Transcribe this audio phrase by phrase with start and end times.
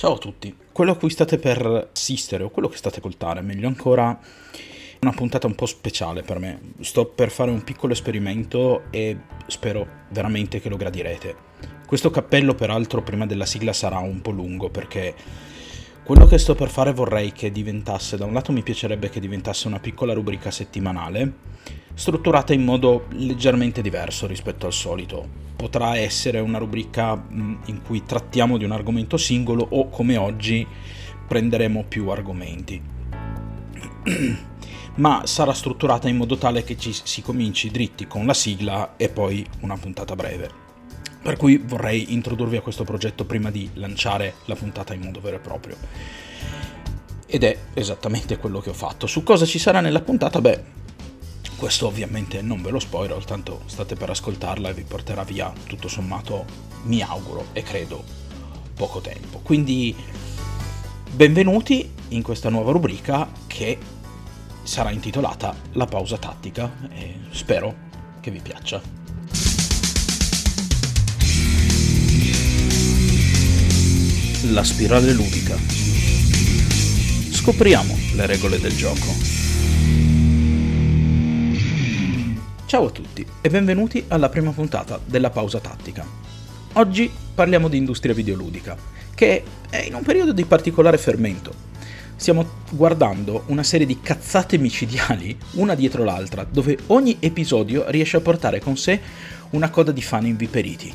[0.00, 0.56] Ciao a tutti.
[0.72, 5.12] Quello a cui state per assistere, o quello che state ascoltare, meglio ancora, è una
[5.12, 6.72] puntata un po' speciale per me.
[6.80, 9.14] Sto per fare un piccolo esperimento e
[9.46, 11.36] spero veramente che lo gradirete.
[11.84, 15.14] Questo cappello, peraltro, prima della sigla sarà un po' lungo perché
[16.10, 19.68] quello che sto per fare vorrei che diventasse, da un lato mi piacerebbe che diventasse
[19.68, 21.34] una piccola rubrica settimanale,
[21.94, 25.24] strutturata in modo leggermente diverso rispetto al solito
[25.54, 30.66] potrà essere una rubrica mm, in cui trattiamo di un argomento singolo o come oggi
[31.28, 32.82] prenderemo più argomenti.
[34.96, 39.10] Ma sarà strutturata in modo tale che ci si cominci dritti con la sigla e
[39.10, 40.69] poi una puntata breve.
[41.22, 45.36] Per cui vorrei introdurvi a questo progetto prima di lanciare la puntata in modo vero
[45.36, 45.76] e proprio.
[47.26, 49.06] Ed è esattamente quello che ho fatto.
[49.06, 50.40] Su cosa ci sarà nella puntata?
[50.40, 50.64] Beh,
[51.56, 55.88] questo ovviamente non ve lo spoiler, tanto state per ascoltarla e vi porterà via, tutto
[55.88, 56.46] sommato,
[56.84, 58.02] mi auguro e credo,
[58.74, 59.40] poco tempo.
[59.40, 59.94] Quindi
[61.12, 63.78] benvenuti in questa nuova rubrica che
[64.62, 67.74] sarà intitolata La pausa tattica e spero
[68.20, 68.99] che vi piaccia.
[74.44, 75.54] La spirale ludica.
[77.30, 79.14] Scopriamo le regole del gioco.
[82.64, 86.06] Ciao a tutti e benvenuti alla prima puntata della pausa tattica.
[86.72, 88.78] Oggi parliamo di industria videoludica,
[89.14, 91.52] che è in un periodo di particolare fermento.
[92.16, 98.20] Stiamo guardando una serie di cazzate micidiali, una dietro l'altra, dove ogni episodio riesce a
[98.20, 99.00] portare con sé
[99.50, 100.94] una coda di fan inviperiti.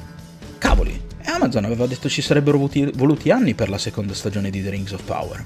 [0.57, 0.94] Cavoli,
[1.25, 4.69] e Amazon aveva detto ci sarebbero voluti, voluti anni per la seconda stagione di The
[4.69, 5.43] Rings of Power.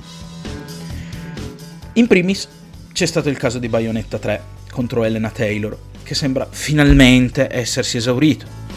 [1.93, 2.47] In primis
[2.91, 4.41] c'è stato il caso di Bayonetta 3
[4.71, 8.67] contro Elena Taylor, che sembra finalmente essersi esaurito.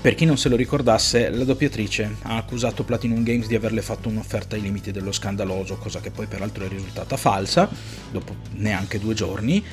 [0.00, 4.08] Per chi non se lo ricordasse, la doppiatrice ha accusato Platinum Games di averle fatto
[4.08, 7.68] un'offerta ai limiti dello scandaloso, cosa che poi peraltro è risultata falsa,
[8.10, 9.64] dopo neanche due giorni,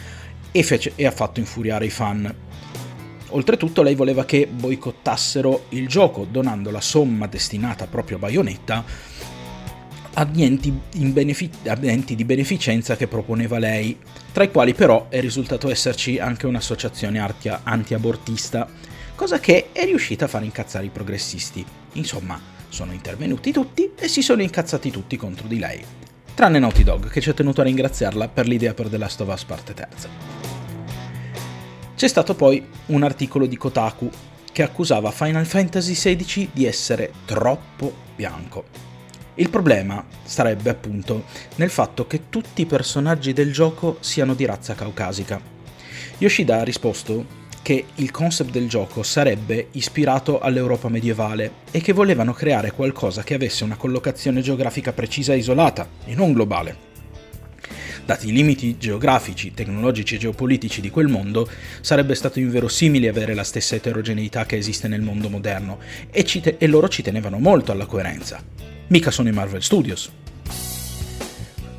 [0.52, 2.34] e, fece, e ha fatto infuriare i fan.
[3.32, 8.84] Oltretutto lei voleva che boicottassero il gioco, donando la somma destinata proprio a Bayonetta
[10.14, 13.98] a enti, benefic- a enti di beneficenza che proponeva lei,
[14.32, 17.20] tra i quali però è risultato esserci anche un'associazione
[17.64, 18.68] anti-abortista,
[19.16, 21.66] cosa che è riuscita a far incazzare i progressisti.
[21.94, 25.84] Insomma, sono intervenuti tutti e si sono incazzati tutti contro di lei.
[26.34, 29.30] Tranne Naughty Dog, che ci ha tenuto a ringraziarla per l'idea per The Last of
[29.30, 30.51] Us parte terza.
[32.02, 34.10] C'è stato poi un articolo di Kotaku
[34.52, 38.66] che accusava Final Fantasy XVI di essere troppo bianco
[39.36, 41.26] il problema sarebbe appunto
[41.58, 45.40] nel fatto che tutti i personaggi del gioco siano di razza caucasica.
[46.18, 47.24] Yoshida ha risposto
[47.62, 53.36] che il concept del gioco sarebbe ispirato all'Europa medievale e che volevano creare qualcosa che
[53.36, 56.91] avesse una collocazione geografica precisa e isolata, e non globale.
[58.06, 61.50] Dati i limiti geografici, tecnologici e geopolitici di quel mondo,
[61.82, 65.80] sarebbe stato inverosimile avere la stessa eterogeneità che esiste nel mondo moderno,
[66.10, 68.62] e, te- e loro ci tenevano molto alla coerenza
[68.92, 70.12] mica sono i Marvel Studios.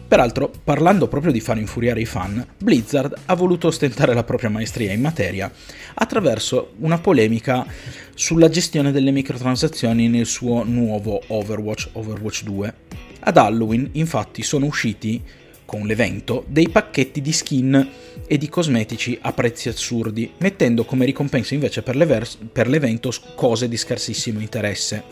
[0.09, 4.93] Peraltro, parlando proprio di far infuriare i fan, Blizzard ha voluto ostentare la propria maestria
[4.93, 5.51] in materia
[5.95, 7.67] attraverso una polemica
[8.15, 12.75] sulla gestione delle microtransazioni nel suo nuovo Overwatch, Overwatch 2.
[13.21, 15.23] Ad Halloween, infatti, sono usciti
[15.65, 17.89] con l'evento dei pacchetti di skin
[18.27, 23.77] e di cosmetici a prezzi assurdi, mettendo come ricompensa invece per, per l'evento cose di
[23.77, 25.05] scarsissimo interesse.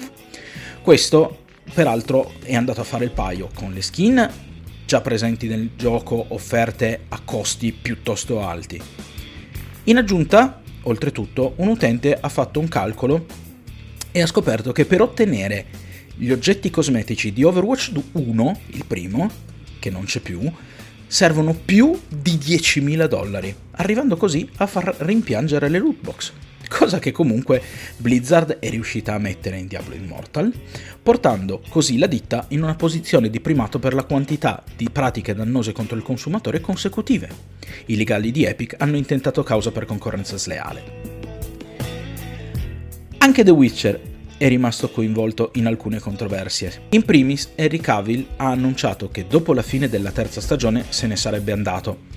[0.82, 4.30] Questo peraltro è andato a fare il paio con le skin
[4.90, 8.80] già presenti nel gioco offerte a costi piuttosto alti.
[9.84, 13.24] In aggiunta, oltretutto, un utente ha fatto un calcolo
[14.10, 15.66] e ha scoperto che per ottenere
[16.16, 19.30] gli oggetti cosmetici di Overwatch 1, il primo,
[19.80, 20.48] che non c'è più,
[21.08, 26.32] servono più di 10.000 dollari, arrivando così a far rimpiangere le lootbox
[26.70, 27.60] cosa che comunque
[27.96, 30.52] Blizzard è riuscita a mettere in Diablo Immortal,
[31.02, 35.72] portando così la ditta in una posizione di primato per la quantità di pratiche dannose
[35.72, 37.28] contro il consumatore consecutive.
[37.86, 41.18] I legali di Epic hanno intentato causa per concorrenza sleale.
[43.18, 44.00] Anche The Witcher
[44.40, 46.84] è rimasto coinvolto in alcune controversie.
[46.92, 51.14] In primis, Henry Cavill ha annunciato che dopo la fine della terza stagione se ne
[51.16, 52.08] sarebbe andato.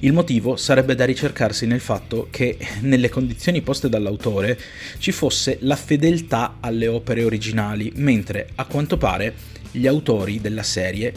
[0.00, 4.60] Il motivo sarebbe da ricercarsi nel fatto che nelle condizioni poste dall'autore
[4.98, 9.32] ci fosse la fedeltà alle opere originali, mentre a quanto pare
[9.70, 11.14] gli autori della serie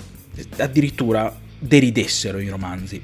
[0.59, 3.01] addirittura deridessero i romanzi.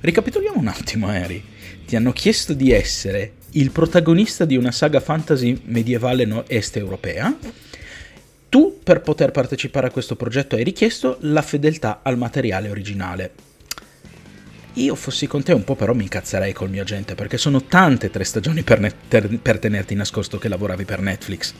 [0.00, 1.42] Ricapitoliamo un attimo, Harry.
[1.86, 7.36] Ti hanno chiesto di essere il protagonista di una saga fantasy medievale est europea,
[8.48, 13.32] tu per poter partecipare a questo progetto hai richiesto la fedeltà al materiale originale.
[14.74, 18.10] Io fossi con te un po' però mi incazzerei col mio agente perché sono tante
[18.10, 21.52] tre stagioni per, ne- ter- per tenerti nascosto che lavoravi per Netflix.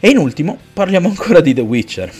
[0.00, 2.12] E in ultimo parliamo ancora di The Witcher.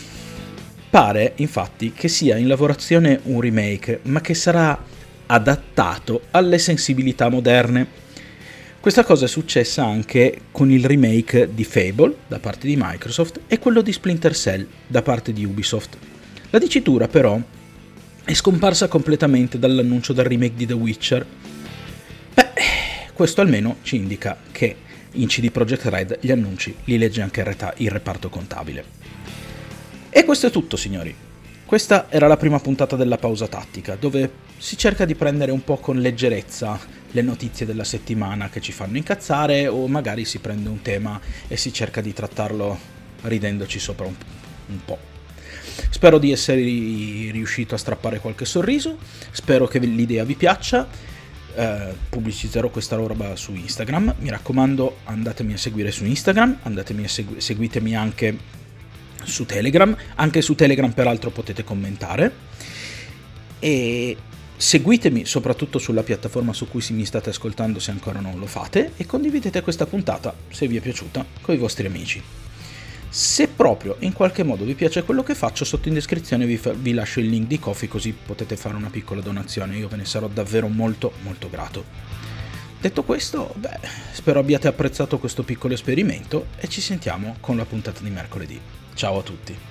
[0.89, 4.97] Pare infatti che sia in lavorazione un remake, ma che sarà
[5.31, 8.07] adattato alle sensibilità moderne
[8.79, 13.59] questa cosa è successa anche con il remake di Fable da parte di Microsoft e
[13.59, 15.97] quello di Splinter Cell da parte di Ubisoft.
[16.49, 17.37] La dicitura però
[18.23, 21.25] è scomparsa completamente dall'annuncio del remake di The Witcher.
[22.33, 22.51] Beh,
[23.11, 24.77] questo almeno ci indica che
[25.11, 27.41] in CD Projekt Red gli annunci li legge anche
[27.77, 28.85] il reparto contabile.
[30.09, 31.13] E questo è tutto, signori.
[31.69, 35.77] Questa era la prima puntata della pausa tattica, dove si cerca di prendere un po'
[35.77, 36.79] con leggerezza
[37.11, 41.57] le notizie della settimana che ci fanno incazzare o magari si prende un tema e
[41.57, 42.75] si cerca di trattarlo
[43.21, 44.97] ridendoci sopra un, po'.
[45.91, 48.97] Spero di essere riuscito a strappare qualche sorriso,
[49.29, 50.87] spero che l'idea vi piaccia.
[51.53, 54.15] Eh, pubblicizzerò questa roba su Instagram.
[54.17, 58.57] Mi raccomando, andatemi a seguire su Instagram, andatemi a segu- seguitemi anche
[59.23, 59.95] su Telegram.
[60.15, 62.31] Anche su Telegram, peraltro, potete commentare.
[63.59, 64.17] E
[64.59, 69.05] Seguitemi soprattutto sulla piattaforma su cui mi state ascoltando se ancora non lo fate e
[69.05, 72.21] condividete questa puntata, se vi è piaciuta, con i vostri amici.
[73.07, 76.73] Se proprio in qualche modo vi piace quello che faccio, sotto in descrizione vi, fa-
[76.73, 80.03] vi lascio il link di Coffee così potete fare una piccola donazione, io ve ne
[80.03, 81.85] sarò davvero molto molto grato.
[82.81, 83.79] Detto questo, beh,
[84.11, 88.78] spero abbiate apprezzato questo piccolo esperimento e ci sentiamo con la puntata di mercoledì.
[88.99, 89.68] Ciao a tutti!